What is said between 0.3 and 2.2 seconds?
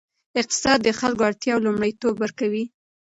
اقتصاد د خلکو اړتیاوې لومړیتوب